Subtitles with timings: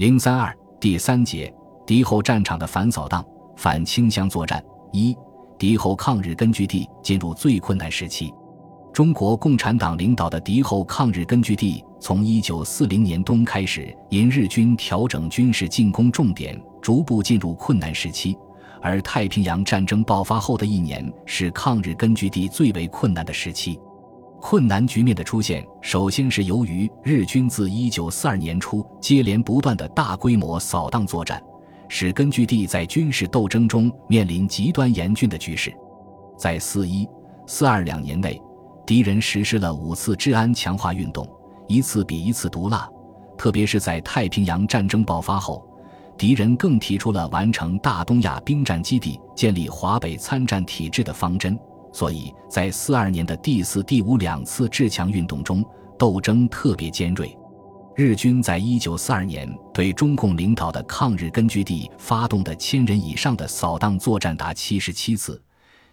[0.00, 0.50] 零三二
[0.80, 1.52] 第三节
[1.86, 3.22] 敌后战场的反扫荡、
[3.54, 5.14] 反清乡作战一。
[5.58, 8.32] 敌后抗日根据地进入最困难时期。
[8.94, 18.34] 中国共产党领导的敌后抗日根据地从一九四零年冬开始，因日军调整军事进攻重点，逐步进入困难时期。
[18.80, 23.78] 而太平洋战争爆发后的一年是抗日根据地最为困难的时期。
[24.40, 31.40] 困难局面的出现，首先是由于日军自一九四二年初接连不断的大规模扫荡作战。
[31.92, 35.74] 使根据地在军事斗争中面临极端严峻的局势。
[36.38, 37.06] 在四一、
[37.46, 38.40] 四二两年内，
[38.86, 41.28] 敌人实施了五次治安强化运动，
[41.66, 42.88] 一次比一次毒辣。
[43.36, 45.66] 特别是在太平洋战争爆发后，
[46.16, 51.58] 敌人更提出了完成大东亚兵站基地、建立华北参战体制的方针。
[51.92, 55.64] 所以在四二年的第四、第五两次至强运动中，
[55.98, 57.36] 斗争特别尖锐。
[57.96, 65.42] 日军在一九四二年对中共领导的抗日根据地发动的千人以上的扫荡作战达七十七次，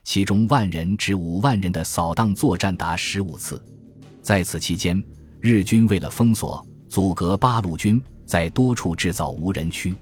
[0.04, 3.62] 其中万人至五万人的扫荡作战达十五次。
[4.22, 5.04] 在此期间，
[5.42, 9.94] 日军为了封锁、阻隔八路军，在多处制造无人区，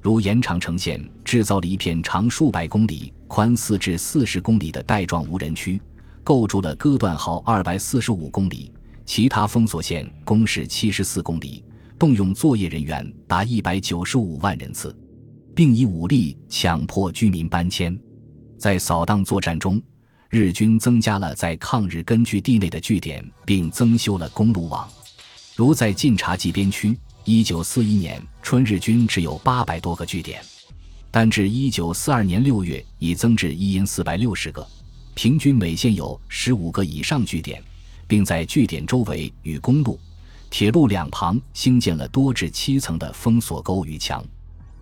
[0.00, 5.80] 如延长城线制造了一片长数百公里、宽四至四十公里的带状无人区，
[6.24, 8.72] 构筑了割断壕二百四十五公里。
[9.04, 11.64] 其他封锁线攻势七十四公里，
[11.98, 14.96] 动用作业人员达一百九十五万人次，
[15.54, 17.98] 并以武力强迫居民搬迁。
[18.56, 19.82] 在扫荡作战中，
[20.28, 24.88] 日军增加了在抗日根据地内的据点，并增修了公路网。
[25.56, 30.42] 如在晋察冀边区，一九四一年春日军只有八百多个据点，
[31.10, 34.66] 但至一九四二年六月已增至一营四百六十个，
[35.14, 37.62] 平均每县有十五个以上据点。
[38.10, 39.96] 并在据点周围与公路、
[40.50, 44.20] 铁路两旁兴建了多至七层的封锁沟与墙。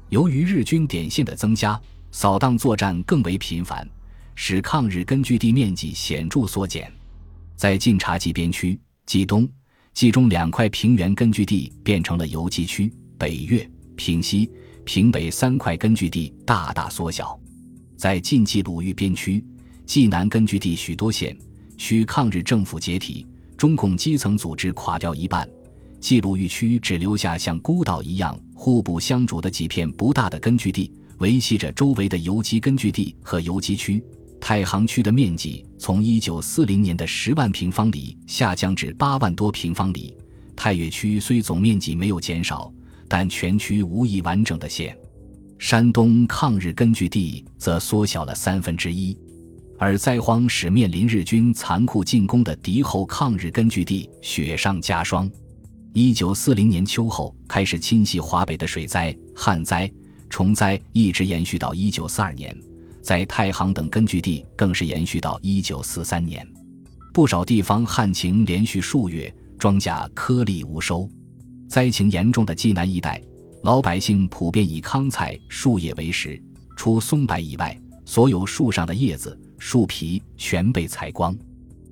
[0.08, 1.78] 由于日军点线的增加，
[2.10, 3.86] 扫荡作战更为频繁，
[4.34, 6.90] 使抗日根据地面积显著缩减。
[7.54, 9.46] 在晋察冀边区、冀东、
[9.98, 12.88] 冀中两块平原根据地变成了游击区，
[13.18, 14.48] 北岳、平西、
[14.84, 17.36] 平北三块根据地大大缩小。
[17.96, 19.44] 在晋冀鲁豫边区、
[19.86, 21.36] 冀南根据地许多县。
[21.76, 23.26] 区抗日政府解体，
[23.56, 25.48] 中共基层组织垮掉一半，
[26.00, 34.00] 冀鲁豫区只留下像孤岛一样互不相主的几片不大的根据地，维系着周围的游击根据地和游击区。
[34.40, 40.16] 太行区的面积从一九四零年的十万平方里下降至八万多平方里。
[40.56, 42.72] 太岳区虽总面积没有减少，
[43.06, 44.96] 但全区无一完整的县。
[45.58, 49.16] 山东抗日根据地则缩小了三分之一。
[49.78, 55.30] 而灾荒使面临日军残酷进攻的敌后抗日根据地雪上加霜。
[55.92, 59.88] 一九四零年秋后开始侵袭华北的水灾、旱灾、
[60.28, 62.56] 虫灾，一直延续到一九四二年，
[63.08, 66.46] 在太行等根据地更是延续到一九四三年。
[67.10, 71.08] 不少地方旱情连续数月，庄稼颗粒无收。
[71.70, 73.18] 灾情严重的济南一带，
[73.62, 76.38] 老百姓普遍以糠菜、树叶为食，
[76.76, 77.74] 除松柏以外，
[78.04, 79.40] 所有树上的叶子。
[79.56, 81.34] 树皮全被采光，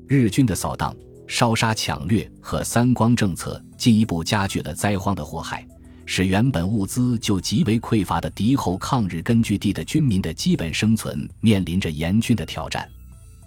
[0.06, 0.94] 日军的扫荡、
[1.26, 5.66] 烧杀抢掠和三光政策进一步加剧了灾荒的祸害，
[6.06, 12.88] 使原本物资就极为匮乏的敌后抗日根据地的军民的基本生存面临着严峻的挑战。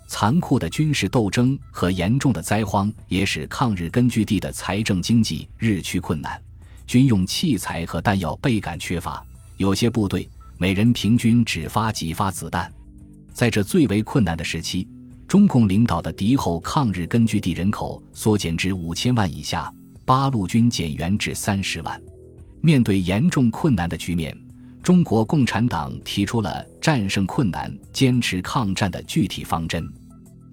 [0.08, 6.40] 残酷的军事斗争和严重的灾荒也使抗日根据地的财政经济日趋困难，
[6.86, 9.24] 军用器材和弹药倍感缺乏，
[9.58, 10.28] 有些部队
[10.58, 12.72] 每人平均只发几发子弹。
[13.31, 14.88] 在这最为困难的时期，
[15.28, 19.72] 中共领导的敌后抗日根据地人口缩减至五千万以下，
[20.06, 22.02] 八路军减员至三十万。
[22.62, 24.36] 面对严重困难的局面，
[24.84, 29.88] 中国共产党提出了战胜困难、坚持抗战的具体方针。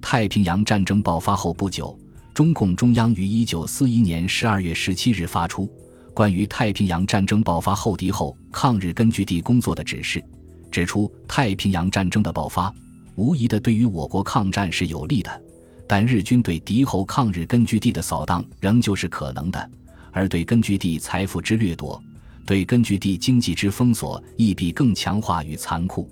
[0.00, 1.98] 太平洋战争爆发后不久，
[2.32, 5.68] 中共中央于一九四一年十二月十七日发出
[6.14, 10.22] 关于太平洋战争爆发后敌后抗日根据地工作的指示。
[10.70, 12.72] 指出，太平洋战争的爆发，
[13.14, 15.42] 无疑的对于我国抗战是有利的，
[15.88, 19.70] 但日军对敌后抗日根据地的扫荡仍旧是可能的，
[20.16, 22.02] 而对根据地财富之掠夺，
[22.46, 26.10] 对根据地经济之封锁，亦必更强化与残酷。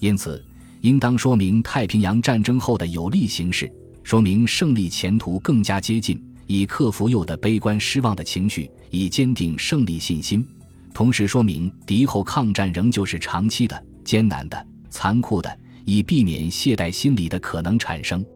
[0.00, 0.44] 因此，
[0.80, 3.70] 应当说明太平洋战争后的有利形势，
[4.02, 10.44] 说明胜利前途更加接近，以克服有的悲观失望的情绪，以坚定胜利信心，
[10.92, 13.80] 同时说明敌后抗战仍旧是长期的。
[14.02, 18.26] 艰难的、残酷的，以避免懈怠心理的可能产生。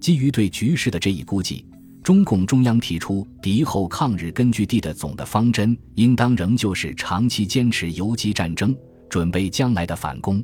[0.00, 1.64] 基于对局势的这一估计，
[2.08, 8.74] 中共中央提出敌后抗日根据地的总的方针，应当仍旧是长期坚持游击战争，
[9.10, 10.42] 准备将来的反攻；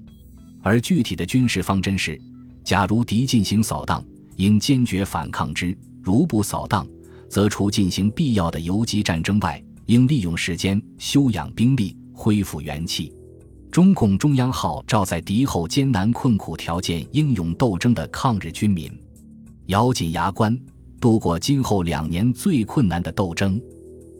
[0.60, 2.20] 而具体的军事方针是：
[2.62, 4.04] 假如敌进行扫荡，
[4.36, 6.86] 应坚决反抗之；如不扫荡，
[7.30, 13.10] 则除进行必要的游击战争外，应利用时间休养兵力，恢复元气。
[13.70, 18.92] 中共中央号召在敌后艰难困苦条件英勇斗争的抗日军民，
[19.68, 20.54] 咬紧牙关。
[21.04, 23.60] 度过今后两年最困难的斗争。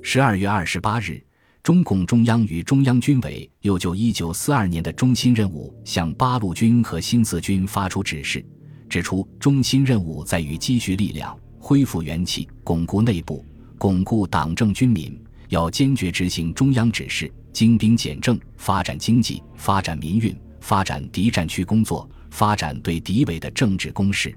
[0.03, 1.19] 十二月二十八日，
[1.63, 8.45] 中共中央与中央军委又就一九四二年的中心任务向八路军和新四军发出指示，
[8.87, 13.43] 指出中心任务在于积蓄力量、恢复元气、巩固内部、
[13.79, 24.37] 巩固党政军民，要坚决执行中央指示，精兵简政，发展经济，发展民运，发展敌占区工作，发展对敌伪的政治攻势。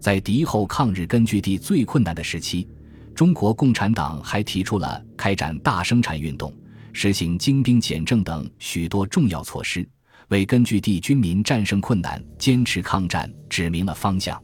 [0.00, 2.68] 在敌后抗日根据地最困难的时期，
[3.14, 6.54] 中国共产党还提出了开展大生产运动、
[6.92, 9.86] 实行精兵简政等许多重要措施，
[10.28, 14.40] 为根据地军民战胜困难、坚持抗战指明了方向。